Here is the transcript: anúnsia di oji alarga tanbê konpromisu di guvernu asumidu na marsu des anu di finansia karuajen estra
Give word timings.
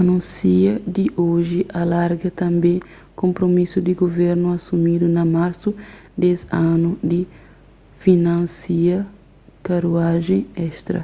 anúnsia 0.00 0.72
di 0.96 1.04
oji 1.32 1.60
alarga 1.82 2.28
tanbê 2.42 2.74
konpromisu 3.20 3.78
di 3.86 3.92
guvernu 4.02 4.46
asumidu 4.58 5.06
na 5.16 5.24
marsu 5.36 5.70
des 6.22 6.40
anu 6.70 6.90
di 7.10 7.20
finansia 8.02 8.98
karuajen 9.66 10.42
estra 10.68 11.02